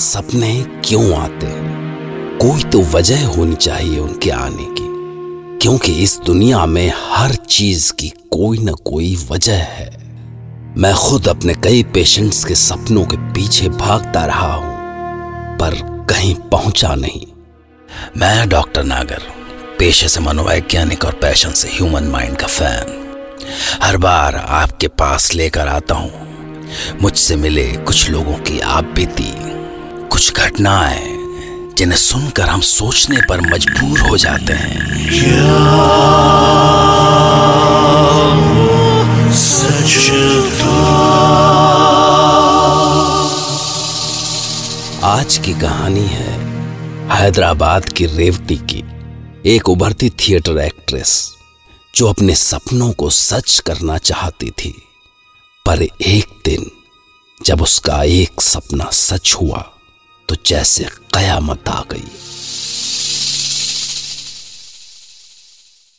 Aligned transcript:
सपने 0.00 0.66
क्यों 0.84 1.14
आते 1.16 1.46
हैं? 1.46 2.38
कोई 2.42 2.62
तो 2.62 2.80
वजह 2.80 3.26
होनी 3.26 3.54
चाहिए 3.54 3.98
उनके 3.98 4.30
आने 4.30 4.64
की। 4.64 4.88
क्योंकि 5.58 5.92
इस 5.92 6.20
दुनिया 6.26 6.66
में 6.66 6.92
हर 7.10 7.34
चीज़ 7.34 7.92
की 7.92 8.08
कोई 8.08 8.58
ना 8.58 8.72
कोई 8.72 9.26
वजह 9.30 9.56
है। 9.56 9.90
मैं 10.76 10.94
खुद 10.94 11.28
अपने 11.28 11.54
कई 11.54 11.82
पेशेंट्स 11.82 12.44
के 12.44 12.54
सपनों 12.54 13.04
के 13.04 13.16
पीछे 13.16 13.68
भागता 13.68 14.24
रहा 14.24 14.54
हूँ, 14.54 14.76
पर 15.58 16.06
कहीं 16.10 16.34
पहुँचा 16.34 16.94
नहीं। 16.94 17.26
मैं 18.16 18.48
डॉक्टर 18.48 18.84
नागर, 18.84 19.22
पेशे 19.78 20.08
से 20.08 20.20
मनोवैज्ञानिक 20.20 21.04
और 21.04 21.12
पैशन 21.12 21.50
से 21.50 21.68
ह्यूमन 21.68 22.04
माइंड 22.04 22.36
का 22.36 22.46
फ़ैन। 22.46 22.98
हर 23.82 23.96
बार 23.96 24.36
आपके 24.36 24.88
पास 24.88 25.34
लेकर 25.34 25.68
आता 25.68 25.94
हूँ। 25.94 26.12
मुझसे 27.02 27.36
मिले 27.36 27.72
कुछ 27.72 28.10
लोगों 28.10 28.34
की 28.34 28.60
आप 28.60 28.84
बीती 28.84 29.49
कुछ 30.12 30.32
घटनाएँ 30.32 31.16
जिन्हें 31.74 31.98
सुनकर 31.98 32.42
हम 32.42 32.60
सोचने 32.60 33.20
पर 33.28 33.40
मजबूर 33.40 34.00
हो 34.00 34.16
जाते 34.16 34.52
हैं। 34.52 35.10
आज 45.04 45.38
की 45.38 45.52
कहानी 45.52 46.06
है 46.06 46.40
हैदराबाद 47.08 47.88
की 47.88 48.06
रेवती 48.06 48.56
की, 48.56 48.84
एक 49.54 49.68
उभरती 49.68 50.10
थिएटर 50.10 50.58
एक्ट्रेस, 50.58 51.32
जो 51.94 52.06
अपने 52.06 52.34
सपनों 52.34 52.92
को 52.92 53.10
सच 53.10 53.62
करना 53.66 53.98
चाहती 53.98 54.50
थी। 54.50 54.82
पर 55.66 55.82
एक 55.82 56.42
दिन, 56.44 56.70
जब 57.44 57.62
उसका 57.62 58.02
एक 58.02 58.40
सपना 58.40 58.90
सच 58.92 59.36
हुआ 59.42 59.69
तो 60.30 60.36
जैसे 60.46 60.84
कयामत 61.14 61.68
आ 61.68 61.80
गई। 61.90 62.04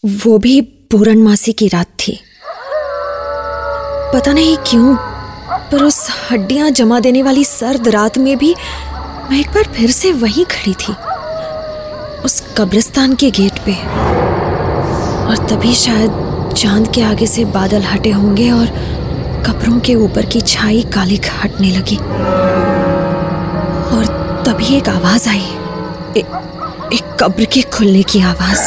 वो 0.05 0.37
भी 0.37 0.61
पूर्णमासी 0.61 1.53
की 1.53 1.67
रात 1.67 1.87
थी। 1.99 2.13
पता 4.13 4.33
नहीं 4.33 4.57
क्यों, 4.57 4.95
पर 5.71 5.83
उस 5.83 6.07
हड्डियाँ 6.31 6.69
जमा 6.71 6.99
देने 6.99 7.23
वाली 7.23 7.43
सर्द 7.45 7.87
रात 7.87 8.17
में 8.17 8.37
भी 8.37 8.55
मैं 9.31 9.39
एक 9.39 9.47
बार 9.47 9.71
फिर 9.73 9.91
से 9.91 10.11
वहीं 10.13 10.45
खड़ी 10.45 10.73
थी, 10.73 10.93
उस 12.25 12.43
कब्रिस्तान 12.57 13.15
के 13.15 13.31
गेट 13.31 13.59
पे। 13.59 13.75
और 15.27 15.47
तभी 15.49 15.73
शायद 15.75 16.53
चाँद 16.57 16.91
के 16.95 17.01
आगे 17.01 17.27
से 17.27 17.45
बादल 17.45 17.83
हटे 17.83 18.11
होंगे 18.11 18.51
और 18.51 18.67
कपड़ों 19.47 19.79
के 19.79 19.95
ऊपर 19.95 20.25
की 20.25 20.41
छाई 20.41 20.81
काली 20.93 21.21
हटने 21.43 21.71
लगी। 21.71 21.97
तभी 24.61 24.75
एक 24.77 24.89
आवाज़ 24.89 25.29
आई। 25.29 25.45
ए, 26.17 26.19
एक 26.93 27.17
कब्र 27.19 27.45
के 27.45 27.61
खुलने 27.61 28.03
की 28.03 28.21
आवाज़। 28.21 28.65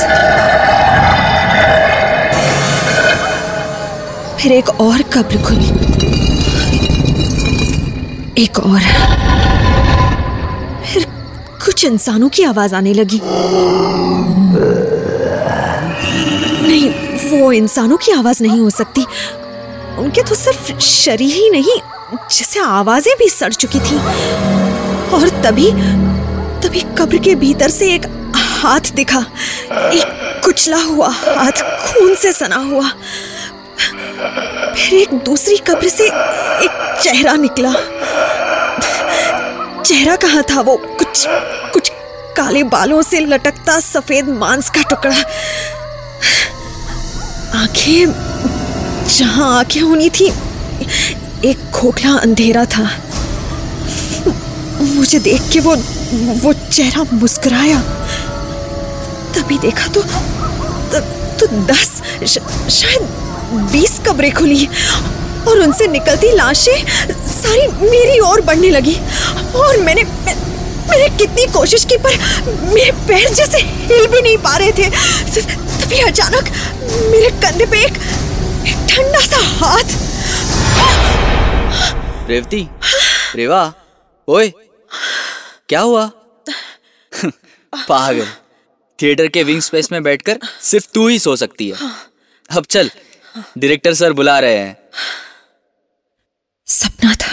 फिर 4.36 4.52
एक 4.52 4.68
और 4.80 5.02
कब्र 5.02 5.38
खुली। 5.42 5.68
एक 8.42 8.58
और। 8.58 8.80
फिर 10.86 11.06
कुछ 11.64 11.84
इंसानों 11.84 12.28
की 12.28 12.44
आवाज़ 12.44 12.74
आने 12.74 12.92
लगी। 12.92 13.20
नहीं 16.68 16.90
वो 17.30 17.52
इंसानों 17.52 17.96
की 17.96 18.12
आवाज़ 18.12 18.42
नहीं 18.42 18.60
हो 18.60 18.70
सकती। 18.70 19.06
उनके 19.98 20.22
तो 20.22 20.34
सिर्फ़ 20.34 20.78
शरीर 20.80 21.34
ही 21.34 21.50
नहीं 21.50 21.78
जैसे 22.30 22.60
आवाज़ें 22.60 23.14
भी 23.18 23.28
सड़ 23.28 23.52
चुकी 23.52 23.80
थी। 23.80 24.00
और 25.14 25.28
तभी 25.28 25.70
तभी 26.62 26.80
कब्र 26.98 27.18
के 27.18 27.34
भीतर 27.34 27.68
से 27.68 27.94
एक 27.94 28.06
हाथ 28.36 28.92
दिखा। 28.94 29.18
एक 29.92 30.40
कुचला 30.44 30.76
हुआ 30.76 31.08
हाथ 31.08 31.62
खून 31.84 32.14
से 32.14 32.32
सना 32.32 32.56
हुआ। 32.56 32.88
फिर 34.74 34.94
एक 34.94 35.14
दूसरी 35.14 35.56
कब्र 35.56 35.88
से 35.88 36.04
एक 36.04 36.98
चेहरा 37.02 37.34
निकला। 37.34 37.72
चेहरा 39.82 40.16
कहाँ 40.16 40.42
था 40.42 40.60
वो? 40.60 40.76
कुछ 40.76 41.26
कुछ 41.72 41.88
काले 42.36 42.62
बालों 42.62 43.02
से 43.02 43.20
लटकता 43.20 43.80
सफ़ेद 43.80 44.28
मांस 44.28 44.70
का 44.70 44.82
टुकड़ा। 44.82 45.16
आँखें, 47.54 48.12
जहाँ 49.08 49.58
आँखें 49.58 49.80
होनी 49.80 50.10
थी, 50.10 50.26
एक 51.44 51.70
खोखला 51.74 52.12
अंधेरा 52.12 52.64
था। 52.64 53.03
मुझे 54.94 55.18
देख 55.18 55.42
के 55.52 55.60
वो 55.60 55.74
वो 56.42 56.52
चेहरा 56.52 57.04
मुस्कुराया। 57.12 57.80
तभी 59.34 59.58
देखा 59.58 59.86
तो 59.86 60.02
तो, 60.02 61.00
तो 61.38 61.46
दस 61.66 61.90
श, 62.26 62.38
शायद 62.70 63.02
बीस 63.72 63.98
कब्रें 64.06 64.32
खुली 64.34 64.66
और 65.48 65.60
उनसे 65.60 65.86
निकलती 65.86 66.30
लाशें 66.36 66.84
सारी 67.28 67.66
मेरी 67.80 68.18
ओर 68.20 68.40
बढ़ने 68.40 68.70
लगी। 68.70 68.94
और 69.56 69.80
मैंने 69.80 70.02
मैंने 70.88 71.08
कितनी 71.18 71.46
कोशिश 71.52 71.84
की 71.84 71.96
पर 71.96 72.16
मेरे 72.74 72.90
पैर 73.08 73.28
जैसे 73.34 73.58
हिल 73.58 74.06
भी 74.06 74.20
नहीं 74.22 74.36
पा 74.38 74.56
रहे 74.56 74.72
थे। 74.72 74.90
तभी 75.80 76.00
अचानक 76.00 76.50
मेरे 77.10 77.30
कंधे 77.42 77.66
पे 77.66 77.84
एक 77.84 77.98
ठंडा 78.90 79.20
सा 79.26 79.40
हाथ। 79.58 79.88
रेवती 82.30 82.68
रेवा 83.36 83.72
ओए। 84.28 84.52
क्या 85.68 85.80
हुआ? 85.80 86.06
पागल। 87.88 88.26
थिएटर 89.02 89.28
के 89.28 89.42
विंग 89.42 89.60
स्पेस 89.60 89.92
में 89.92 90.02
बैठकर 90.02 90.38
सिर्फ़ 90.62 90.88
तू 90.94 91.08
ही 91.08 91.18
सो 91.18 91.36
सकती 91.36 91.68
है। 91.68 91.76
अब 92.50 92.64
चल 92.64 92.90
डायरेक्टर 93.58 93.94
सर 93.94 94.12
बुला 94.12 94.38
रहे 94.38 94.58
हैं। 94.58 94.76
सपना 96.66 97.14
था। 97.14 97.32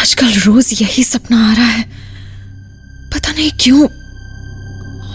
आजकल 0.00 0.32
रोज 0.40 0.82
यही 0.82 1.04
सपना 1.04 1.50
आ 1.50 1.54
रहा 1.54 1.64
है। 1.64 1.82
पता 3.10 3.32
नहीं 3.32 3.50
क्यों। 3.60 3.82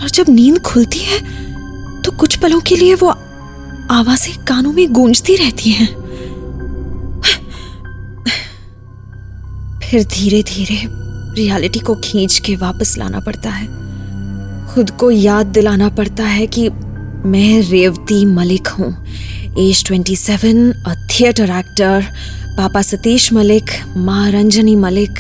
और 0.02 0.10
जब 0.10 0.26
नींद 0.30 0.62
खुलती 0.62 1.00
है 1.00 1.20
तो 2.02 2.12
कुछ 2.12 2.36
पलों 2.40 2.62
के 2.62 2.76
लिए 2.76 2.96
वो 2.96 3.10
आवाज़ें 3.92 4.46
कानों 4.46 4.72
में 4.74 4.94
गूंजती 4.94 5.36
रहती 5.36 5.72
हैं। 5.72 6.07
फिर 9.90 10.04
धीरे 10.04 10.42
धीरे 10.44 10.82
रियलिटी 11.36 11.80
को 11.80 11.96
खींच 11.96 12.38
के 12.40 12.56
वापस 12.56 12.98
लाना 12.98 13.20
पड़ता 13.20 13.50
है। 13.50 13.68
खुद 14.68 14.90
को 14.92 15.12
याद 15.12 15.46
दिलाना 15.48 15.90
पड़ता 15.90 16.24
है 16.24 16.48
कि 16.48 16.70
मैं 17.26 17.62
रेवती 17.62 18.26
मलिक 18.26 18.68
हूँ। 18.68 18.92
Age 19.60 19.84
twenty 19.86 20.16
seven 20.16 20.72
a 20.72 20.94
theatre 21.12 21.50
actor 21.50 22.06
पापा 22.58 22.82
सतीश 22.82 23.32
मलिक 23.34 23.72
माँ 23.98 24.30
रंजनी 24.32 24.76
मलिक 24.76 25.20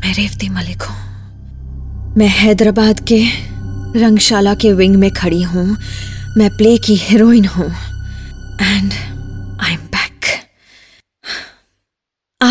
मैं 0.00 0.14
रेवती 0.14 0.48
मलिक 0.48 0.82
हूँ। 0.82 0.96
मैं 2.16 2.28
हैदराबाद 2.28 3.00
के 3.12 3.24
रंगशाला 3.96 4.54
के 4.54 4.72
विंग 4.72 4.96
में 4.96 5.10
खड़ी 5.10 5.42
हूँ। 5.42 5.66
मैं 6.36 6.50
प्ले 6.56 6.76
की 6.78 6.96
हीरोइन 6.96 7.44
हूँ। 7.46 7.66
एंड 7.66 8.92
आई 9.60 9.72
एम 9.72 9.86
बैक 9.86 10.26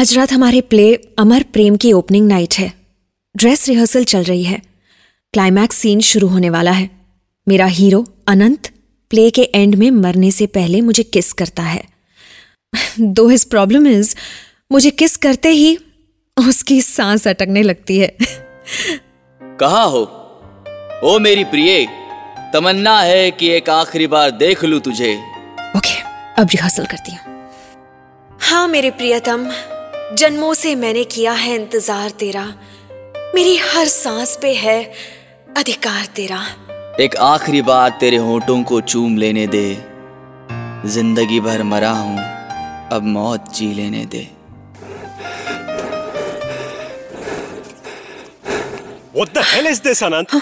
आज 0.04 0.18
रात 0.18 0.32
हमारे 0.32 0.62
प्ले 0.62 0.96
अमर 1.20 1.44
प्रेम 1.44 1.76
की 1.76 1.94
ओपनिंग 1.94 2.28
नाइट 2.28 2.54
है। 2.54 2.74
ड्रेस 3.38 3.70
रिहर्सल 3.70 4.04
चल 4.04 4.24
रही 4.24 4.44
है। 4.44 4.62
क्लाइमैक्स 5.34 5.76
सीन 5.76 6.00
शुरू 6.00 6.28
होने 6.28 6.50
वाला 6.50 6.72
है। 6.72 6.90
मेरा 7.48 7.66
हीरो 7.66 8.06
अनंत 8.28 8.70
प्ले 9.10 9.30
के 9.30 9.42
एंड 9.42 9.76
में 9.76 9.92
मरने 9.92 10.32
से 10.32 10.46
पहले 10.46 10.82
मुझे 10.82 11.04
किस 11.04 11.34
करता 11.34 11.64
है। 11.64 11.84
दो 13.00 13.30
हिज 13.30 13.46
प्रॉब्लम 13.46 13.88
इज़ 13.88 14.16
मुझे 14.72 14.90
किस 14.90 15.18
करते 15.18 15.50
ही 15.50 15.78
उसकी 16.48 16.82
सांस 16.82 17.28
अटकने 17.28 17.64
लगती 17.64 17.98
है। 17.98 18.18
कहा 19.44 19.84
हो? 19.84 20.04
ओ 21.04 21.20
मेरी 21.20 21.44
प्रिय 21.44 21.88
तमन्ना 22.54 23.02
है 23.02 23.32
कि 23.32 23.50
एक 23.50 23.70
आखिरी 23.70 24.08
बार 24.08 24.32
देख 24.32 24.64
लूँ 24.64 24.80
तुझे। 24.80 25.16
ओके 25.16 25.80
okay, 25.80 26.02
अब 26.40 26.48
रिहर्सल 26.48 26.86
करती 26.86 27.12
हूँ। 27.12 27.50
हाँ 28.42 28.68
मेरे 28.68 28.92
प्रियतम। 28.92 29.52
जन्मों 30.12 30.54
से 30.54 30.74
मैंने 30.76 31.04
किया 31.04 31.32
है 31.34 31.56
इंतज़ार 31.56 32.10
तेरा। 32.20 32.44
मेरी 33.36 33.56
हर 33.58 33.88
सांस 33.88 34.38
पे 34.42 34.54
है 34.54 34.84
अधिकार 35.58 36.06
तेरा। 36.16 36.42
एक 37.00 37.16
आखिरी 37.18 37.62
बार 37.62 37.90
तेरे 38.00 38.18
होठों 38.18 38.62
को 38.64 38.80
चूम 38.84 39.18
लेने 39.18 39.46
दे। 39.48 39.66
ज़िंदगी 40.86 41.40
भर 41.40 41.64
मरा 41.64 41.92
हूँ 41.92 42.18
अब 42.92 43.04
मौत 43.06 43.52
जी 43.56 43.74
लेने 43.74 44.06
दे। 44.06 44.28
What 49.16 49.34
the 49.34 49.44
hell 49.46 49.68
is 49.68 49.82
this, 49.82 50.04
अनंत? 50.04 50.36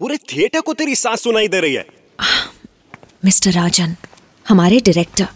पूरे 0.00 0.16
थिएटर 0.32 0.60
को 0.60 0.72
तेरी 0.74 0.94
सांस 0.94 1.22
सुनाई 1.22 1.48
दे 1.48 1.60
रही 1.60 1.74
है। 1.74 1.86
मिस्टर 3.24 3.50
राजन 3.52 3.96
हमारे 4.46 4.80
डायरेक्टर 4.80 5.26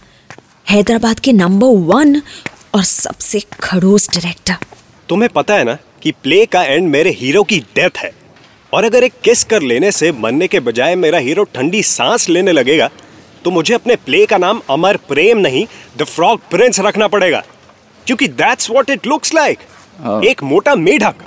हैदराबाद 0.71 1.21
के 1.21 1.33
नंबर 1.33 1.77
वन 1.89 2.21
और 2.75 2.83
सबसे 2.83 3.41
खड़ूस 3.63 4.09
डायरेक्टर 4.11 4.67
तुम्हें 5.09 5.29
पता 5.31 5.55
है 5.55 5.65
ना 5.65 5.77
कि 6.03 6.13
प्ले 6.23 6.45
का 6.47 6.63
एंड 6.63 6.89
मेरे 6.89 7.11
हीरो 7.11 7.43
की 7.43 7.59
डेथ 7.75 7.99
है। 7.99 8.11
और 8.73 8.85
अगर 8.85 9.05
एक 9.05 9.13
किस 9.25 9.45
कर 9.45 9.63
लेने 9.63 9.91
से 9.93 10.11
मरने 10.15 10.49
के 10.49 10.61
बजाय 10.61 10.95
मेरा 10.97 11.19
हीरो 11.19 11.45
ठंडी 11.55 11.83
सांस 11.83 12.29
लेने 12.29 12.53
लगेगा 12.53 12.89
तो 13.45 13.51
मुझे 13.51 13.75
अपने 13.75 13.97
प्ले 13.97 14.25
का 14.27 14.39
नाम 14.39 14.61
अमर 14.71 14.97
प्रेम 15.09 15.39
नहीं 15.39 15.67
द 15.99 16.05
फ्रॉग 16.05 16.41
प्रिंस 16.51 16.81
रखना 16.81 17.09
पड़ेगा। 17.09 17.43
क्योंकि 18.07 18.29
that's 18.31 18.71
what 18.71 18.91
it 18.91 19.07
looks 19.07 19.35
like 19.35 19.59
एक 20.25 20.43
मोटा 20.43 20.75
मेढक। 20.77 21.25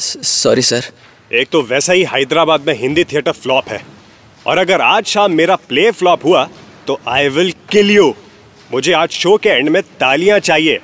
सॉरी 0.00 0.62
सर 0.62 0.84
एक 1.30 1.48
तो 1.48 1.62
वैसा 1.62 1.92
ही 1.92 2.04
हैदराबाद 2.12 2.66
में 2.66 2.74
हिंदी 2.78 3.04
थिएटर 3.04 3.32
फ्लॉप 3.32 3.68
है। 3.68 3.82
और 4.46 4.58
अगर 4.58 4.80
आज 4.80 5.06
शाम 5.06 5.32
मेरा 5.32 5.56
प्ले 5.68 5.90
फ्लॉप 5.92 6.24
हुआ 6.24 6.48
तो 6.86 7.00
आई 7.08 7.28
विल 7.28 7.52
किल 7.70 7.90
यू 7.90 8.14
मुझे 8.72 8.92
आज 8.92 9.10
शो 9.12 9.36
के 9.36 9.48
एंड 9.48 9.68
में 9.68 9.82
तालियाँ 10.00 10.38
चाहिए। 10.40 10.80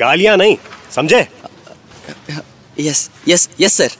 गालियाँ 0.00 0.36
नहीं 0.36 0.56
समझे? 0.90 1.26
Yes 2.80 3.10
yes 3.28 3.48
yes 3.60 3.72
sir 3.72 3.90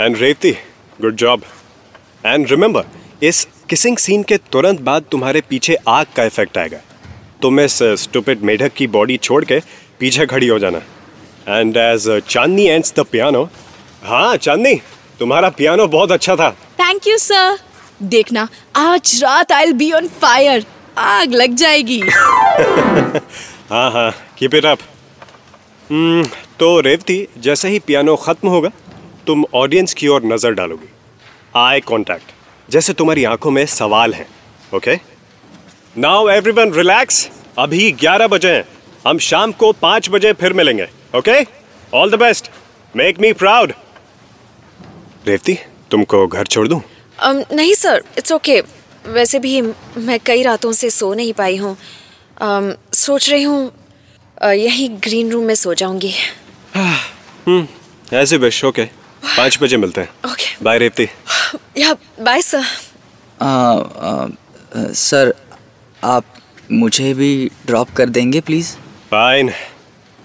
and 0.00 0.16
Revathi 0.16 0.52
good 1.00 1.16
job 1.16 1.42
and 2.26 2.50
remember 2.50 3.26
इस 3.26 3.46
किसिंग 3.68 3.96
सीन 3.98 4.22
के 4.22 4.36
तुरंत 4.52 4.80
बाद 4.80 5.04
तुम्हारे 5.10 5.40
पीछे 5.48 5.76
आग 5.88 6.06
का 6.16 6.24
इफ़ेक्ट 6.24 6.58
आएगा। 6.58 6.78
तुम 7.42 7.60
इस 7.60 7.78
स्टूपिड 8.02 8.42
मेढक 8.42 8.72
की 8.76 8.86
बॉडी 8.88 9.16
छोड़ 9.18 9.44
के 9.44 9.60
पीछे 10.00 10.26
खड़ी 10.26 10.48
हो 10.48 10.58
जाना। 10.58 10.78
And 11.48 11.76
as 11.76 12.08
Chandni 12.28 12.66
ends 12.66 12.94
the 12.96 13.06
piano 13.12 13.48
हाँ 14.04 14.36
चांदनी 14.38 14.74
तुम्हारा 15.18 15.48
पियानो 15.50 15.86
बहुत 15.88 16.12
अच्छा 16.12 16.36
था। 16.36 16.50
थैंक 16.80 17.06
यू 17.06 17.18
सर 17.18 17.58
देखना 18.02 18.48
आज 18.76 19.20
रात 19.22 19.52
आई 19.52 19.72
बी 19.74 19.90
ऑन 19.92 20.08
फायर 20.20 20.64
आग 20.98 21.34
लग 21.34 21.54
जाएगी। 21.56 22.00
हाँ 23.70 23.90
हाँ 23.92 24.10
कीप 24.38 24.54
इट 24.54 24.64
अप 24.66 24.78
तो 26.58 26.68
रेवती 26.80 27.26
जैसे 27.38 27.68
ही 27.68 27.78
पियानो 27.78 28.16
खत्म 28.16 28.48
होगा 28.48 28.70
तुम 29.26 29.44
ऑडियंस 29.54 29.94
की 29.94 30.08
ओर 30.08 30.24
नज़र 30.24 30.52
डालोगी। 30.54 30.88
आई 31.56 31.80
कांटेक्ट 31.88 32.32
जैसे 32.68 32.92
तुम्हारी 32.92 33.24
आँखों 33.24 33.50
में 33.50 33.64
सवाल 33.66 34.14
हैं 34.14 34.26
ओके 34.74 34.94
नाउ 35.96 36.28
एवरीवन 36.28 36.72
रिलैक्स 36.72 37.28
अभी 37.58 37.90
11 38.02 38.28
बजे 38.28 38.52
हैं। 38.52 38.64
हम 39.06 39.18
शाम 39.18 39.52
को 39.52 39.72
पाँच 39.82 40.08
बजे 40.10 40.32
फिर 40.40 40.52
मिलेंगे 40.52 40.88
okay 41.18 41.42
all 41.92 42.10
the 42.10 42.14
best 42.18 42.50
make 42.94 43.20
me 43.20 43.32
proud 43.34 43.72
Revathi 45.26 45.58
तुमको 45.90 46.26
घर 46.26 46.46
छोड़ 46.46 46.66
दूँ? 46.68 46.80
um, 47.26 47.44
नहीं 47.52 47.74
सर 47.74 48.02
इट्स 48.18 48.32
ओके 48.32 48.60
वैसे 49.06 49.38
भी 49.38 49.60
मैं 49.62 50.18
कई 50.26 50.42
रातों 50.42 50.72
से 50.72 50.90
सो 50.90 51.12
नहीं 51.14 51.32
पाई 51.32 51.56
हूँ। 51.56 51.76
सोच 52.94 53.28
रही 53.30 53.42
हूँ 53.42 53.70
यही 54.44 54.88
ग्रीन 55.04 55.30
रूम 55.30 55.44
में 55.44 55.54
सो 55.54 55.74
जाऊँगी। 55.74 56.12
ऐसे 58.14 58.36
विश 58.36 58.64
ओके। 58.64 58.84
पाँच 59.36 59.58
बजे 59.62 59.76
मिलते 59.76 60.00
हैं। 60.00 60.30
Okay. 60.32 60.64
Bye 60.64 60.78
Revathi 60.78 61.08
yeah 61.78 61.92
bye 62.20 62.42
sir 62.42 62.62
आ, 63.42 63.48
आ, 63.48 64.28
सर 64.76 65.34
आप 66.04 66.24
मुझे 66.72 67.12
भी 67.14 67.50
ड्रॉप 67.66 67.90
कर 67.96 68.08
देंगे 68.08 68.40
please 68.40 68.72
fine 69.10 69.50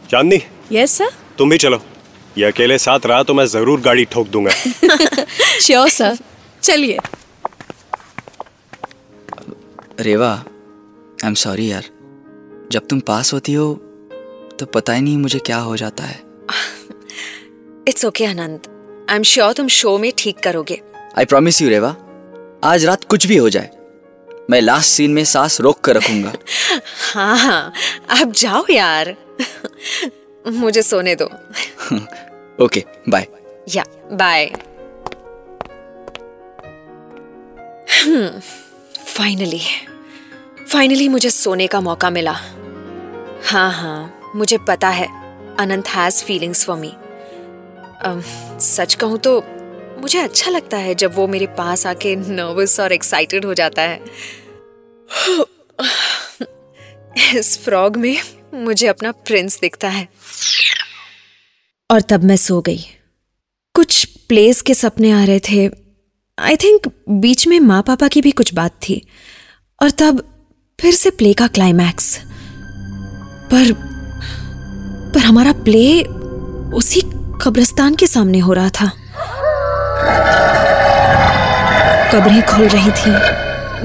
Chandni? 0.09 0.41
Yes 0.71 0.97
sir 0.97 1.09
तुम 1.37 1.49
भी 1.49 1.57
चलो। 1.57 1.81
ये 2.37 2.45
अकेले 2.45 2.77
साथ 2.77 3.05
रहा 3.05 3.23
तो 3.23 3.33
मैं 3.33 3.45
ज़रूर 3.47 3.81
गाड़ी 3.81 4.05
ठोक 4.11 4.27
दूँगा। 4.27 4.51
श्योर 5.61 5.89
सर 5.89 6.17
चलिए। 6.63 6.97
रेवा 9.99 10.29
आई 10.29 11.27
एम 11.27 11.33
सॉरी 11.33 11.71
यार। 11.71 11.83
जब 12.71 12.87
तुम 12.89 12.99
पास 12.99 13.33
होती 13.33 13.53
हो 13.53 13.73
तो 14.59 14.65
पता 14.65 14.93
ही 14.93 15.01
नहीं 15.01 15.17
मुझे 15.17 15.39
क्या 15.39 15.57
हो 15.57 15.75
जाता 15.77 16.03
है। 16.03 16.19
It's 17.87 18.05
okay 18.05 18.25
Anand 18.25 18.67
I 19.09 19.15
am 19.15 19.23
sure 19.23 19.53
तुम 19.53 19.67
शो 19.67 19.97
में 19.97 20.11
ठीक 20.17 20.39
करोगे। 20.39 20.81
आई 21.17 21.25
प्रॉमिस 21.25 21.61
यू 21.61 21.69
रेवा 21.69 21.95
आज 22.63 22.85
रात 22.85 23.03
कुछ 23.03 23.27
भी 23.27 23.37
हो 23.37 23.49
जाए 23.49 23.69
मैं 24.49 24.61
लास्ट 24.61 24.89
सीन 24.89 25.11
में 25.13 25.23
सांस 25.25 25.59
रोक 25.61 25.79
कर 25.79 25.95
रखूँगा। 25.95 26.33
हाँ 27.13 27.37
हाँ 27.37 27.73
आप 28.21 28.31
जाओ 28.31 28.65
यार। 28.71 29.15
मुझे 30.47 30.81
सोने 30.83 31.15
दो। 31.15 31.25
Okay 32.65 32.83
bye 33.09 33.27
yeah 33.75 33.83
bye 34.13 34.51
finally 39.13 39.61
finally 40.69 41.07
मुझे 41.09 41.29
सोने 41.29 41.67
का 41.67 41.79
मौका 41.81 42.09
मिला। 42.09 42.31
हाँ 43.43 43.71
हाँ 43.73 44.31
मुझे 44.35 44.57
पता 44.57 44.89
है, 44.89 45.07
Anant 45.57 45.87
has 45.87 46.23
feelings 46.23 46.65
for 46.65 46.77
me 46.77 46.93
सच 48.61 48.93
कहूँ 48.93 49.17
तो 49.17 49.39
मुझे 50.01 50.19
अच्छा 50.19 50.51
लगता 50.51 50.77
है 50.77 50.95
जब 50.95 51.15
वो 51.15 51.27
मेरे 51.27 51.47
पास 51.47 51.85
आके 51.87 52.15
नर्वस 52.15 52.79
और 52.79 52.91
एक्साइटेड 52.91 53.45
हो 53.45 53.53
जाता 53.53 53.81
है। 53.81 54.01
इस 57.35 57.57
फ्रॉग 57.63 57.97
में 57.97 58.17
मुझे 58.53 58.87
अपना 58.87 59.11
प्रिंस 59.11 59.59
दिखता 59.59 59.89
है। 59.89 60.07
और 61.89 62.01
तब 62.01 62.23
मैं 62.23 62.35
सो 62.37 62.61
गई। 62.61 62.85
कुछ 63.75 64.03
प्लेस 64.29 64.61
के 64.61 64.73
सपने 64.73 65.11
आ 65.11 65.23
रहे 65.23 65.39
थे। 65.39 65.82
आई 66.39 66.55
थिंक 66.55 66.91
बीच 67.09 67.47
में 67.47 67.59
माँ 67.59 67.81
पापा 67.81 68.07
की 68.07 68.21
भी 68.21 68.31
कुछ 68.31 68.53
बात 68.53 68.71
थी। 68.71 69.07
और 69.81 69.89
तब 69.89 70.23
फिर 70.79 70.93
से 70.93 71.09
प्ले 71.09 71.33
का 71.33 71.47
क्लाइमैक्स 71.47 72.19
पर 73.51 73.73
पर 75.13 75.19
हमारा 75.19 75.53
प्ले 75.53 76.01
उसी 76.73 77.01
कब्रिस्तान 77.41 77.95
के 77.95 78.07
सामने 78.07 78.39
हो 78.39 78.53
रहा 78.53 78.69
था। 78.69 78.85
कब्रें 82.13 82.45
खुल 82.45 82.67
रही 82.67 82.91
थी। 82.91 83.11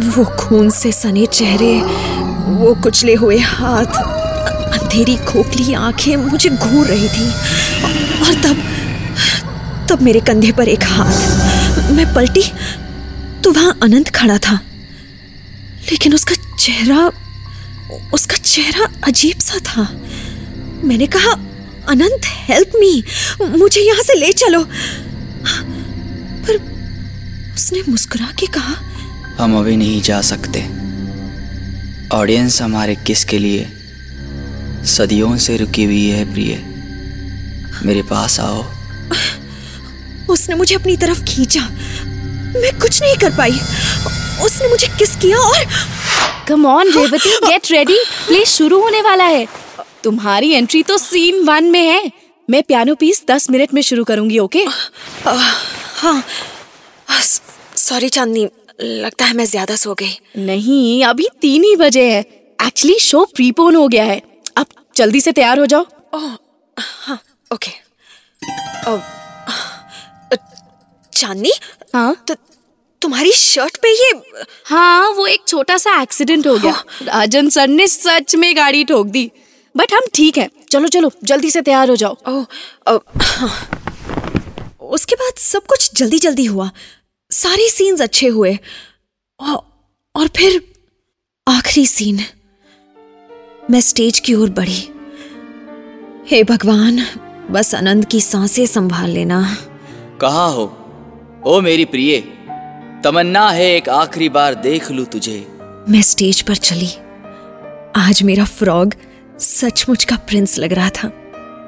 वो 0.09 0.25
खून 0.25 0.71
से 0.71 0.93
सने 0.93 1.27
चेहरे, 1.27 1.81
वो 2.55 2.75
कुचले 2.83 3.15
हुए 3.15 3.39
हाथ, 3.39 4.03
अंधेरी 4.81 5.17
खोखली 5.17 5.75
आँखें 5.75 6.17
मुझे 6.17 6.49
घूर 6.49 6.87
रही 6.87 7.09
थी। 7.09 7.31
और 8.27 8.35
तब 8.35 8.63
तब 9.91 10.03
मेरे 10.03 10.21
कंधे 10.21 10.53
पर 10.53 10.69
एक 10.69 10.83
हाथ। 10.83 11.38
मैं 11.91 12.15
पलटी 12.15 12.43
तो 13.43 13.53
वहाँ 13.53 13.79
अनंत 13.83 14.09
खड़ा 14.09 14.39
था। 14.39 14.55
लेकिन 15.93 16.15
उसका 16.15 16.35
चेहरा 16.57 17.11
उसका 18.15 18.37
चेहरा 18.37 18.87
अजीब 19.05 19.39
सा 19.39 19.59
था। 19.59 19.83
मैंने 20.85 21.07
कहा, 21.07 21.33
अनंत 21.89 22.21
हेल्प 22.25 22.73
मी 22.77 23.05
मुझे 23.41 23.81
यहाँ 23.81 24.03
से 24.03 24.15
ले 24.15 24.33
चलो। 24.33 24.65
पर 26.45 26.57
उसने 27.55 27.83
मुस्कुरा 27.89 28.33
के 28.39 28.47
कहा, 28.47 28.75
हम 29.41 29.59
अभी 29.59 29.77
नहीं 29.77 30.03
जा 30.03 30.21
सकते। 30.23 30.61
ऑडियंस 32.13 32.63
हमारे 32.63 32.95
किस 32.97 33.25
के 33.25 33.39
लिए? 33.39 33.67
सदियों 34.87 35.37
से 35.37 35.57
रुकी 35.57 35.85
हुई 35.85 36.07
है 36.07 36.33
प्रिय। 36.33 36.55
मेरे 37.87 38.03
पास 38.03 38.41
आओ। 38.41 38.63
उसने 40.31 40.55
मुझे 40.55 40.75
अपनी 40.75 40.97
तरफ़ 40.97 41.23
खींचा। 41.25 41.61
मैं 42.55 42.73
कुछ 42.81 43.01
नहीं 43.03 43.17
कर 43.17 43.37
पाई। 43.37 43.59
उसने 44.45 44.69
मुझे 44.69 44.87
किस 44.99 45.15
किया 45.17 45.39
और 45.39 45.65
come 46.49 46.67
on 46.67 46.91
Revathi 46.93 47.31
get 47.47 47.71
ready 47.71 47.97
play 48.27 48.45
शुरू 48.47 48.81
होने 48.83 49.01
वाला 49.03 49.25
है। 49.27 49.47
तुम्हारी 50.05 50.53
एंट्री 50.53 50.83
तो 50.83 50.99
सीन 50.99 51.45
वन 51.45 51.65
में 51.71 51.81
है। 51.83 52.11
मैं 52.49 52.63
पियानो 52.63 52.95
पीस 52.95 53.25
दस 53.31 53.51
मिनट 53.51 53.75
में 53.75 53.83
शुरू 53.83 54.05
करूँगी 54.05 54.39
ओके 54.39 54.65
हाँ। 55.25 56.23
सॉरी 57.79 58.09
चांदनी। 58.09 58.49
लगता 58.83 59.25
है 59.25 59.35
मैं 59.35 59.45
ज़्यादा 59.47 59.77
सो 59.77 59.95
गई। 59.95 60.19
नहीं 60.39 61.05
अभी 61.05 61.29
तीन 61.43 61.65
ही 61.65 61.75
बजे 61.77 62.11
है। 62.11 62.21
एक्चुअली 62.59 62.99
शो 63.01 63.25
प्रीपोन 63.35 63.77
हो 63.77 63.87
गया 63.89 64.05
है। 64.05 64.21
अब 64.57 64.67
जल्दी 64.97 65.21
से 65.21 65.33
तैयार 65.33 65.59
हो 65.59 65.67
जाओ। 65.67 65.87
ओह 66.15 66.37
हाँ 66.77 67.19
ओके 67.51 67.71
अब 68.87 69.03
चांदनी? 71.15 71.53
हाँ? 71.95 72.25
तो 72.29 72.35
तुम्हारी 73.03 73.33
शर्ट 73.33 73.77
पे 73.77 73.89
ये 73.89 74.21
हाँ 74.65 75.11
वो 75.11 75.27
एक 75.27 75.41
छोटा 75.49 75.77
सा 75.77 76.03
एक्सीडेंट 76.03 76.47
हो 76.47 76.59
गया। 76.59 76.85
राजन 77.03 77.49
सर 77.49 77.69
ने 77.69 77.89
सच 77.89 78.35
में 78.35 78.57
गाड़ी 78.57 78.85
ठोक 78.85 79.07
दी। 79.07 79.31
बट 79.77 79.93
हम 79.93 80.01
ठीक 80.15 80.39
हैं। 80.39 80.51
चलो 80.71 80.89
चलो 80.89 81.11
जल्दी 81.25 81.51
से 81.51 81.63
तैयार 81.63 81.91
हो 81.91 81.97
जाओ। 81.97 82.17
ओ, 82.29 82.45
ओ, 82.89 82.99
हाँ। 83.23 83.71
उसके 84.81 85.15
बाद 85.15 85.33
सब 85.39 85.67
कुछ 85.67 85.91
जल्दी 85.95 86.19
जल्दी 86.19 86.45
हुआ। 86.45 86.71
सारे 87.31 87.69
सीन्स 87.69 88.01
अच्छे 88.01 88.27
हुए। 88.27 88.59
और, 89.41 89.91
और 90.17 90.29
फिर 90.29 90.75
आखिरी 91.49 91.87
सीन 91.87 92.21
मैं 93.71 93.81
स्टेज 93.81 94.19
की 94.19 94.35
ओर 94.35 94.51
बढ़ी। 94.51 94.91
हे 96.27 96.45
भगवान 96.45 97.07
बस 97.51 97.75
आनंद 97.75 98.05
की 98.05 98.21
साँसें 98.21 98.67
संभाल 98.67 99.11
लेना। 99.11 99.68
कहा 100.21 100.45
हो? 100.45 100.65
ओ 101.47 101.61
मेरी 101.61 101.85
प्रिय 101.85 102.19
तमन्ना 103.05 103.49
है 103.51 103.67
एक 103.75 103.89
आखिरी 103.89 104.29
बार 104.29 104.55
देख 104.55 104.91
लूँ 104.91 105.05
तुझे। 105.07 105.37
मैं 105.89 106.03
स्टेज 106.03 106.41
पर 106.43 106.57
चली। 106.57 106.89
आज 107.97 108.23
मेरा 108.23 108.45
फ्रॉग 108.45 108.95
सचमुच 109.41 110.05
का 110.05 110.17
प्रिंस 110.17 110.59
लग 110.59 110.73
रहा 110.73 110.89
था। 110.91 111.11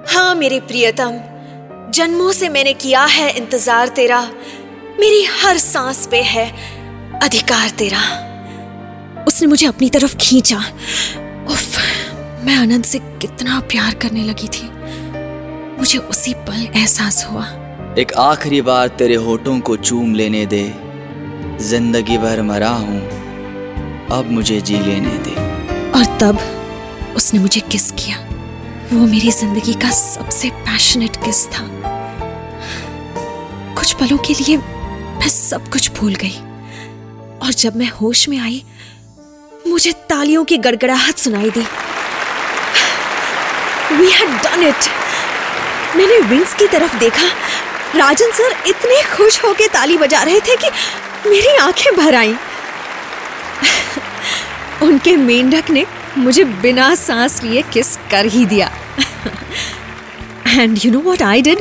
हाँ 0.09 0.35
मेरे 0.35 0.61
प्रियतम 0.61 1.21
जन्मों 1.90 2.33
से 2.33 2.49
मैंने 2.49 2.73
किया 2.73 3.04
है 3.04 3.30
इंतज़ार 3.37 3.88
तेरा। 3.88 4.21
मेरी 5.00 5.25
हर 5.42 5.59
सांस 5.59 6.07
पे 6.11 6.23
है 6.23 6.49
अधिकार 7.23 7.71
तेरा। 7.71 8.02
उसने 9.25 9.49
मुझे 9.49 9.66
अपनी 9.66 9.90
तरफ़ 9.90 10.16
खींचा। 10.16 10.59
उफ, 11.50 11.78
मैं 12.45 12.57
आनंद 12.57 12.85
से 12.85 12.99
कितना 12.99 13.61
प्यार 13.61 13.95
करने 13.95 14.25
लगी 14.25 14.49
थी। 14.49 14.71
मुझे 15.78 15.99
उसी 15.99 16.35
पल 16.35 16.69
एहसास 16.76 17.26
हुआ। 17.30 17.47
एक 17.99 18.12
आखिरी 18.14 18.61
बार 18.62 18.88
तेरे 18.88 19.14
होठों 19.14 19.59
को 19.61 19.76
चूम 19.76 20.14
लेने 20.14 20.44
दे। 20.47 20.62
ज़िंदगी 21.61 22.18
भर 22.18 22.42
मरा 22.42 22.68
हूँ, 22.70 23.00
अब 24.12 24.30
मुझे 24.30 24.61
जी 24.61 24.78
लेने 24.78 25.16
दे। 25.25 25.35
और 25.90 26.04
तब 26.18 26.38
उसने 27.16 27.40
मुझे 27.40 27.61
किस 27.73 27.90
किया? 27.92 28.18
वो 28.92 29.06
मेरी 29.06 29.30
ज़िंदगी 29.30 29.75
का 29.75 29.90
सबसे 29.90 30.50
पैशनेट 30.61 31.16
किस 31.16 31.47
था? 31.49 31.66
कुछ 33.75 33.92
पलों 33.92 34.18
के 34.18 34.35
लिए 34.35 34.56
मैं 34.56 35.28
सब 35.28 35.68
कुछ 35.68 35.90
भूल 35.92 36.14
गई। 36.14 36.37
और 37.42 37.52
जब 37.54 37.76
मैं 37.76 37.88
होश 37.90 38.28
में 38.28 38.38
आई, 38.38 38.62
मुझे 39.66 39.92
तालियों 40.09 40.44
की 40.44 40.56
गड़गड़ाहट 40.59 41.16
सुनाई 41.18 41.50
दी। 41.50 41.66
वी 43.97 44.11
हैड 44.11 44.42
डन 44.42 44.66
इट 44.68 44.90
मैंने 45.97 46.18
विंग्स 46.28 46.54
की 46.54 46.66
तरफ़ 46.68 46.99
देखा। 46.99 47.28
राजन 47.97 48.30
सर 48.30 48.52
इतने 48.66 49.02
खुश 49.16 49.44
होकर 49.44 49.66
ताली 49.66 49.97
बजा 49.99 50.23
रहे 50.23 50.40
थे 50.40 50.56
कि 50.56 50.68
मेरी 51.30 51.56
आँखें 51.56 51.97
भर 51.97 52.14
आईं। 52.14 52.35
उनके 54.82 55.16
मेंढक 55.16 55.70
ने 55.70 55.87
मुझे 56.18 56.44
बिना 56.44 56.94
सांस 56.94 57.42
लिए 57.42 57.62
किस 57.62 57.97
कर 58.11 58.26
ही 58.26 58.44
दिया। 58.47 58.70
And 60.49 60.78
you 60.85 60.92
know 60.92 61.00
what 61.00 61.23
I 61.23 61.42
did 61.42 61.59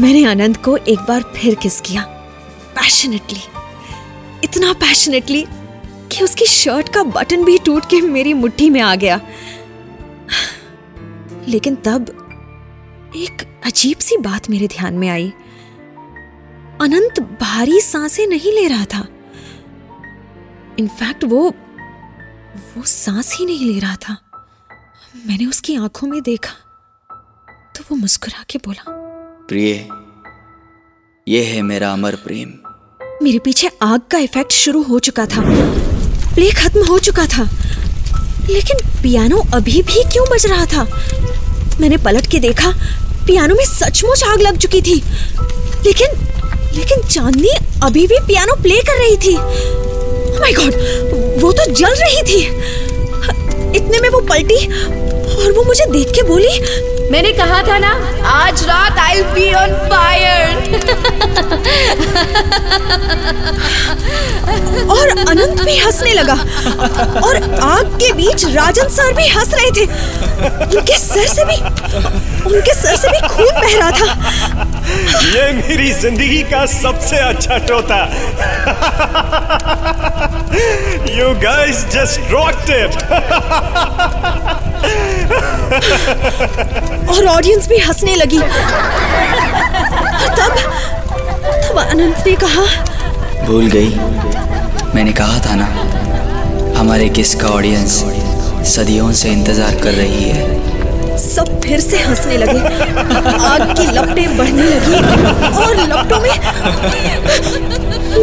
मैंने 0.00 0.24
आनंद 0.24 0.56
को 0.56 0.76
एक 0.76 0.98
बार 0.98 1.22
फिर 1.36 1.54
किस 1.54 1.80
किया। 1.80 2.02
पैशनेटली 2.76 3.42
इतना 4.44 4.72
पैशनेटली 4.72 5.46
कि 6.12 6.24
उसकी 6.24 6.46
शर्ट 6.46 6.88
का 6.88 7.02
बटन 7.02 7.44
भी 7.44 7.58
टूट 7.58 7.84
के 7.84 8.00
मेरी 8.00 8.34
मुट्ठी 8.34 8.70
में 8.70 8.80
आ 8.80 8.94
गया। 8.94 9.20
लेकिन 11.48 11.74
तब 11.74 12.23
एक 13.16 13.42
अजीब 13.66 13.98
सी 13.98 14.16
बात 14.16 14.48
मेरे 14.50 14.66
ध्यान 14.68 14.94
में 14.94 15.08
आई। 15.08 15.28
अनंत 16.80 17.20
भारी 17.40 17.80
साँसें 17.80 18.26
नहीं 18.26 18.52
ले 18.52 18.66
रहा 18.68 18.84
था। 18.84 19.06
इनफैक्ट 20.78 21.24
वो 21.24 21.48
वो 22.76 22.82
सांस 22.82 23.32
ही 23.38 23.46
नहीं 23.46 23.72
ले 23.72 23.78
रहा 23.80 23.96
था। 23.96 24.16
मैंने 25.26 25.46
उसकी 25.46 25.76
आँखों 25.76 26.08
में 26.08 26.22
देखा 26.22 26.54
तो 27.76 27.84
वो 27.90 27.96
मुस्कुरा 27.96 28.44
के 28.50 28.58
बोला 28.58 28.84
प्रिय 29.48 29.70
ये 31.28 31.44
है 31.44 31.62
मेरा 31.62 31.92
अमर 31.92 32.14
प्रेम। 32.14 32.52
मेरे 33.22 33.38
पीछे 33.38 33.70
आग 33.82 34.00
का 34.10 34.18
इफ़ेक्ट 34.18 34.52
शुरू 34.52 34.82
हो 34.82 34.98
चुका 34.98 35.26
था। 35.26 35.42
प्ले 36.34 36.50
खत्म 36.52 36.86
हो 36.86 36.98
चुका 36.98 37.26
था। 37.26 37.44
लेकिन 38.50 39.02
पियानो 39.02 39.38
अभी 39.54 39.82
भी 39.82 40.02
क्यों 40.12 40.26
बज 40.30 40.46
रहा 40.46 40.66
था? 40.66 40.84
मैंने 41.80 41.96
पलट 41.96 42.26
के 42.30 42.38
देखा 42.38 42.72
पियानो 43.26 43.54
में 43.54 43.64
सचमुच 43.66 44.22
आग 44.24 44.40
लग 44.40 44.58
चुकी 44.58 44.80
थी। 44.82 45.02
लेकिन 45.86 46.08
लेकिन 46.74 47.02
चांदनी 47.08 47.50
अभी 47.82 48.06
भी 48.06 48.18
पियानो 48.26 48.54
प्ले 48.62 48.80
कर 48.80 48.98
रही 48.98 49.16
थी। 49.16 49.36
Oh 50.34 50.54
गॉड 50.56 51.40
वो 51.42 51.52
तो 51.52 51.64
जल 51.72 51.94
रही 51.96 52.22
थी। 52.22 52.40
इतने 53.76 54.00
में 54.00 54.08
वो 54.10 54.20
पलटी 54.22 54.66
और 55.36 55.52
वो 55.52 55.62
मुझे 55.64 55.84
देख 55.86 56.10
के 56.14 56.22
बोली, 56.22 56.58
मैंने 57.10 57.32
कहा 57.32 57.62
था 57.62 57.78
ना, 57.78 57.92
आज 58.28 58.62
रात 58.64 58.98
आई 58.98 59.22
बी 59.34 59.52
ऑन 59.54 59.74
फायर 59.90 61.03
लगा। 66.24 67.20
और 67.20 67.36
आग 67.64 67.86
के 68.00 68.12
बीच 68.12 68.44
राजन 68.54 68.88
सर 68.96 69.12
भी 69.14 69.26
हंस 69.28 69.54
रहे 69.54 69.70
थे। 69.76 69.84
उनके 70.76 70.96
सर 70.98 71.26
से 71.28 71.44
भी 71.44 71.56
उनके 72.46 72.74
सर 72.74 72.96
से 72.96 73.08
भी 73.08 73.20
खून 73.28 73.52
बह 73.60 73.76
रहा 73.78 73.90
था। 73.90 74.06
ये 75.26 75.52
मेरी 75.52 75.90
ज़िंदगी 75.92 76.42
का 76.50 76.64
सबसे 76.72 77.16
अच्छा 77.28 77.58
शो 77.66 77.80
था 77.90 78.02
you 81.12 81.28
guys 81.42 81.84
just 81.92 82.30
rocked 82.30 82.70
it 82.70 82.94
और 87.10 87.26
ऑडियंस 87.26 87.68
भी 87.68 87.78
हंसने 87.78 88.14
लगी। 88.16 88.38
और 88.38 88.48
तब 90.38 90.52
तब 91.64 91.78
अनंत 91.80 92.26
ने 92.26 92.34
कहा 92.44 92.64
भूल 93.46 93.66
गई। 93.70 93.90
मैंने 94.94 95.12
कहा 95.12 95.38
था 95.46 95.54
ना 95.54 95.66
हमारे 96.76 97.08
किस 97.16 97.34
का 97.34 97.48
ऑडियंस 97.48 97.92
सदियों 98.68 99.10
से 99.12 99.28
इंतज़ार 99.32 99.74
कर 99.82 99.92
रही 99.92 100.24
है? 100.24 101.18
सब 101.18 101.60
फिर 101.62 101.80
से 101.80 101.98
हंसने 101.98 102.36
लगे। 102.36 102.60
आग 103.48 103.62
की 103.76 103.86
लपटें 103.96 104.36
बढ़ने 104.38 104.64
लगी 104.64 104.96
और 105.60 105.76
लपटों 105.82 106.20
में 106.20 106.30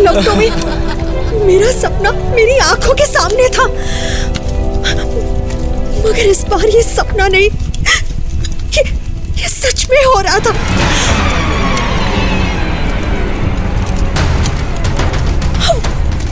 लपटों 0.03 0.35
में 0.35 0.49
मेरा 1.45 1.71
सपना 1.71 2.11
मेरी 2.35 2.57
आँखों 2.59 2.93
के 2.93 3.05
सामने 3.05 3.47
था। 3.57 3.65
मगर 5.99 6.25
इस 6.25 6.43
बार 6.49 6.65
ये 6.67 6.81
सपना 6.83 7.27
नहीं 7.27 7.49
ये, 8.77 8.83
ये 9.41 9.47
सच 9.49 9.87
में 9.91 10.03
हो 10.05 10.19
रहा 10.21 10.39
था। 10.39 10.53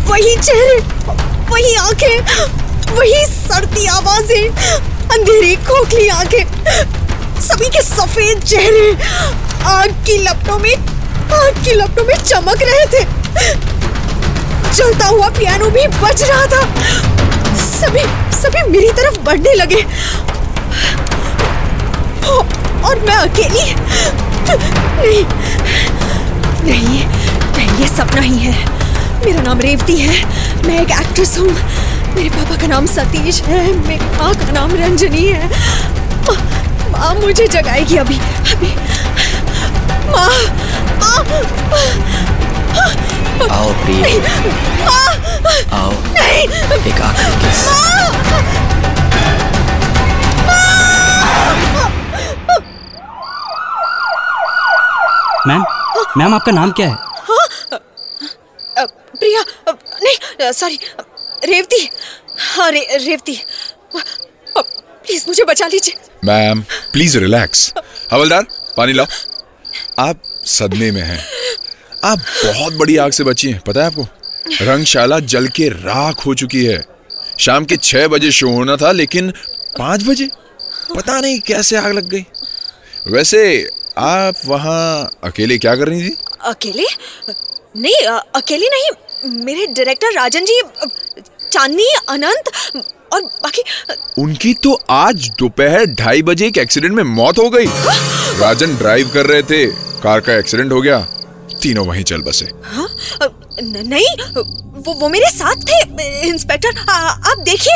वही 0.10 0.36
चेहरे 0.38 0.80
वही 1.52 1.76
आँखें, 1.78 2.96
वही 2.96 3.26
सर्दी 3.26 3.86
आवाज़ें, 3.88 4.50
अंधेरी 5.10 5.56
खोखली 5.68 6.08
आँखें, 6.10 6.44
सभी 7.42 7.70
के 7.70 7.82
सफ़ेद 7.82 8.44
चेहरे, 8.44 8.92
आग 9.68 10.04
की 10.08 10.18
लपटों 10.24 10.58
में, 10.60 10.76
आग 11.34 11.64
की 11.66 11.74
लपटों 11.74 12.06
में 12.06 12.16
चमक 12.16 12.64
रहे 12.64 12.86
थे। 12.94 13.04
चलता 14.70 15.06
हुआ 15.08 15.30
पियानो 15.38 15.70
भी 15.70 15.88
बज 16.00 16.24
रहा 16.24 16.46
था। 16.46 16.62
सभी 17.60 18.04
सभी 18.38 18.70
मेरी 18.72 18.92
तरफ़ 18.94 19.20
बढ़ने 19.22 19.54
लगे। 19.54 19.82
और 22.88 23.00
मैं 23.08 23.16
अकेली? 23.16 23.74
नहीं 25.02 25.24
नहीं 26.66 27.06
नहीं, 27.58 27.70
ये 27.80 27.88
सपना 27.88 28.22
ही 28.22 28.38
है। 28.38 28.79
मेरा 29.26 29.42
नाम 29.42 29.60
रेवती 29.60 29.98
है। 29.98 30.24
मैं 30.68 30.80
एक 30.82 30.92
एक्ट्रेस 30.92 31.38
हूँ। 31.40 31.48
मेरे 32.16 32.30
पापा 32.30 32.56
का 32.62 32.68
नाम 32.68 32.86
सतीश 32.86 33.42
है। 33.44 33.62
मेरी 33.88 34.06
माँ 34.18 34.34
का 34.36 34.52
नाम 34.52 34.76
रंजनी 34.76 35.26
है। 35.28 35.50
माँ 36.92 37.14
मुझे 37.16 37.48
जगाएगी 37.48 37.98
अभी। 37.98 38.18
अभी। 38.54 38.74
माँ। 40.12 40.30
आओ 43.52 43.72
प्रिय। 43.84 44.04
आओ। 45.74 45.92
एक 46.88 47.02
आखिरी 47.02 47.36
किस 47.44 47.68
मैम 55.48 55.64
मैम 56.18 56.34
आपका 56.34 56.52
नाम 56.52 56.72
क्या 56.72 56.88
है? 56.88 57.09
प्रिया 59.20 59.44
नहीं 59.70 60.52
सॉरी 60.52 60.80
रेवती 61.46 61.90
हाँ 62.40 62.70
रे, 62.72 62.88
रेवती 62.98 63.40
प्लीज़ 63.96 65.24
मुझे 65.28 65.44
बचा 65.44 65.68
लीजिए। 65.68 65.96
मैम 66.26 66.62
प्लीज़ 66.94 67.18
रिलैक्स 67.18 67.74
हवलदार 68.12 68.48
पानी 68.78 68.94
लाओ। 68.94 69.06
आप 70.00 70.22
सदमे 70.48 70.92
में 70.92 71.02
हैं। 71.02 71.24
आप 72.06 72.20
बहुत 72.46 72.74
बड़ी 72.74 72.98
आग 72.98 73.12
से 73.12 73.24
बची 73.24 73.52
हैं 73.52 73.62
पता 73.68 73.82
है 73.82 73.88
आपको? 73.88 74.08
रंगशाला 74.62 75.20
जल 75.32 75.48
के 75.48 75.68
राख 75.70 76.26
हो 76.26 76.34
चुकी 76.36 76.64
है। 76.66 76.84
शाम 77.40 77.66
के 77.66 77.78
छह 77.78 78.08
बजे 78.08 78.32
शो 78.32 78.50
होना 78.50 78.76
था 78.76 78.92
लेकिन 78.92 79.32
पाँच 79.78 80.04
बजे? 80.04 80.30
पता 80.96 81.20
नहीं 81.22 81.40
कैसे 81.40 81.78
आग 81.78 81.92
लग 81.94 82.10
गई। 82.10 82.26
वैसे 83.08 83.42
आप 83.98 84.36
वहाँ 84.46 85.10
अकेले 85.24 85.58
क्या 85.58 85.76
कर 85.76 85.88
रही 85.88 86.10
थी? 86.10 86.16
अकेले? 86.42 86.86
नहीं 87.78 88.06
अकेले 88.36 88.68
नहीं 88.68 88.90
मेरे 89.26 89.68
डायरेक्टर 89.68 90.14
राजन 90.14 90.46
जी 90.46 90.62
चांदनी 91.52 91.94
अनंत 92.10 92.44
और 93.14 93.22
बाकी 93.22 93.64
उनकी 94.18 94.54
तो 94.54 94.82
आज 94.90 95.30
दोपहर 95.40 95.86
ढाई 95.86 96.22
बजे 96.22 96.48
एक 96.48 96.58
एक्सीडेंट 96.58 96.94
में 96.94 97.04
मौत 97.04 97.40
हो 97.40 97.50
गई। 97.50 97.66
राजन 98.40 98.76
ड्राइव 98.76 99.10
कर 99.14 99.26
रहे 99.26 99.42
थे। 99.44 99.66
कार 100.04 100.20
का 100.20 100.34
एक्सीडेंट 100.34 100.72
हो 100.72 100.82
गया। 100.82 101.00
तीनों 101.62 101.88
वहीं 101.88 102.04
चल 102.04 102.22
बसे। 102.22 102.46
हाँ 102.64 102.90
न- 103.64 103.84
नहीं 103.88 104.34
वो 104.84 104.94
वो 104.94 105.10
मेरे 105.10 105.30
साथ 105.30 105.56
थे 105.56 105.82
इंस्पेक्टर 106.28 106.78
आ, 106.90 106.94
आप 107.10 107.38
देखिए 107.40 107.74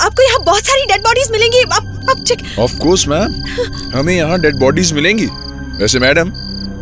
आपको 0.00 0.22
यहाँ 0.22 0.44
बहुत 0.44 0.62
सारी 0.62 0.82
डेड 0.82 1.02
बॉडीज 1.02 1.30
मिलेंगी। 1.30 1.62
आप 1.62 2.06
आप 2.10 2.24
चेक 2.28 2.58
ऑफ़ 2.58 2.76
कोर्स 2.76 3.08
मैम 3.08 3.34
हमें 3.98 4.16
यहाँ 4.16 4.40
डेड 4.40 4.56
बॉडीज 4.56 4.92
मिलेंगी। 4.92 5.26
वैसे 5.82 5.98
मैडम 5.98 6.30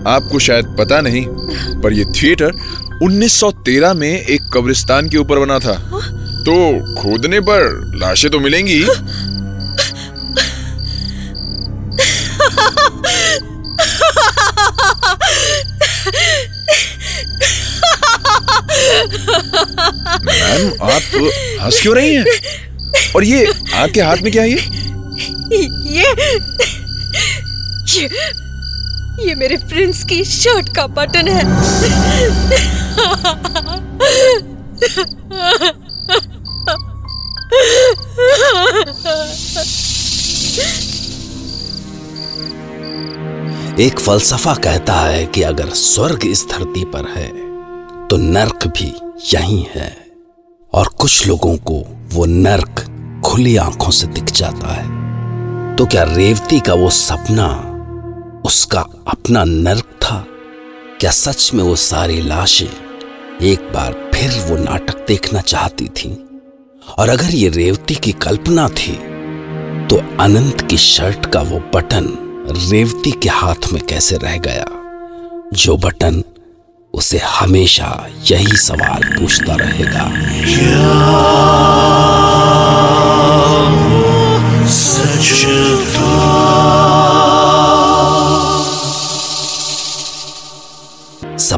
आपको 0.07 0.39
शायद 0.39 0.67
पता 0.79 1.01
नहीं, 1.01 1.27
पर 1.81 1.93
ये 1.93 2.05
थिएटर 2.05 2.53
1913 3.03 3.95
में 3.95 4.11
एक 4.11 4.43
कब्रिस्तान 4.55 5.09
के 5.09 5.17
ऊपर 5.17 5.39
बना 5.39 5.59
था। 5.59 5.75
तो 6.47 6.55
खोदने 7.03 7.41
पर 7.41 7.93
लाशें 7.97 8.31
तो 8.31 8.41
मिलेंगी। 8.41 8.85
मैम, 20.25 20.73
आप 20.83 21.03
हंस 21.63 21.81
क्यों 21.83 21.95
रही 21.97 22.15
हैं? 22.15 22.25
और 23.17 23.25
ये 23.25 23.47
आपके 23.75 24.01
हाथ 24.01 24.17
में 24.17 24.33
क्या 24.33 24.43
है 24.43 24.51
ये 24.51 24.57
ये 25.91 26.13
ये 27.95 28.09
ये 29.21 29.35
मेरे 29.35 29.57
प्रिंस 29.57 30.03
की 30.05 30.25
शर्ट 30.25 30.75
का 30.77 30.87
बटन 30.87 31.29
है। 31.29 31.43
एक 43.81 43.99
फलसफा 43.99 44.55
कहता 44.55 44.95
है 44.95 45.25
कि 45.27 45.43
अगर 45.43 45.69
स्वर्ग 45.75 46.25
इस 46.27 46.47
धरती 46.51 46.85
पर 46.85 47.09
है 47.11 47.29
तो 48.09 48.17
नर्क 48.17 48.67
भी 48.69 48.93
यहीं 49.35 49.65
है। 49.75 49.97
और 50.73 50.89
कुछ 50.99 51.27
लोगों 51.27 51.57
को 51.57 51.83
वो 52.13 52.25
नर्क 52.27 52.85
खुली 53.27 53.57
आँखों 53.57 53.91
से 53.91 54.07
दिख 54.07 54.33
जाता 54.33 54.73
है। 54.73 55.77
तो 55.77 55.87
क्या 55.87 56.03
रेवती 56.03 56.61
का 56.61 56.75
वो 56.75 56.91
सपना 56.91 57.47
उसका 58.45 58.81
अपना 59.09 59.45
नर्क 59.45 59.85
था। 60.03 60.25
क्या 61.01 61.11
सच 61.11 61.51
में 61.55 61.63
वो 61.65 61.77
सारी 61.77 62.21
लाशें 62.23 63.47
एक 63.47 63.61
बार 63.75 63.93
फिर 64.15 64.31
वो 64.41 64.57
नाटक 64.57 65.07
देखना 65.09 65.41
चाहती 65.41 65.87
थी? 65.89 66.11
और 66.99 67.09
अगर 67.09 67.31
ये 67.31 67.49
रेवती 67.49 67.95
की 67.95 68.13
कल्पना 68.13 68.69
थी 68.69 68.93
तो 69.87 69.97
अनंत 70.21 70.61
की 70.61 70.79
शर्ट 70.79 71.27
का 71.27 71.41
वो 71.41 71.59
बटन 71.75 72.07
रेवती 72.71 73.13
के 73.13 73.29
हाथ 73.29 73.73
में 73.73 73.83
कैसे 73.87 74.17
रह 74.17 74.37
गया? 74.39 74.67
जो 75.55 75.77
बटन 75.77 76.23
उसे 76.95 77.19
हमेशा 77.19 78.07
यही 78.31 78.57
सवाल 78.57 79.03
पूछता 79.19 79.55
रहेगा। 79.55 80.05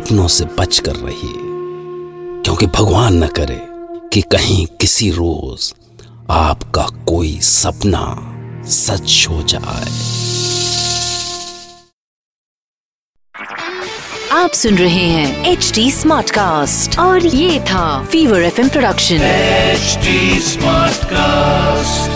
सपनों 0.06 0.28
से 0.28 0.44
बच 0.44 0.78
कर 0.78 0.96
रहिए। 0.96 1.38
क्योंकि 2.42 2.66
भगवान 2.66 3.24
न 3.24 3.26
करे 3.26 3.60
कि 4.08 4.20
कहीं 4.22 4.66
किसी 4.66 5.10
रोज 5.10 5.74
आपका 6.30 6.82
कोई 6.82 7.40
सपना 7.40 8.04
सच 8.66 9.26
हो 9.30 9.42
जाए। 9.42 9.90
आप 14.32 14.50
सुन 14.50 14.78
रहे 14.78 15.08
हैं 15.08 15.46
एच 15.46 15.72
डी 15.74 15.90
स्मार्ट 15.90 16.30
कास्ट 16.30 16.98
और 16.98 17.26
ये 17.26 17.60
था 17.60 18.04
fever 18.04 18.42
F 18.42 18.68
production 18.68 19.16
H 19.16 19.98
smart 20.44 20.94
Smartcast. 20.94 22.15